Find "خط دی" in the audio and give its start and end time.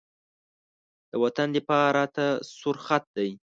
2.85-3.29